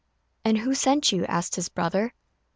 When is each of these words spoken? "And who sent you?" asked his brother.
"And 0.43 0.57
who 0.57 0.73
sent 0.73 1.11
you?" 1.11 1.25
asked 1.27 1.55
his 1.57 1.69
brother. 1.69 2.15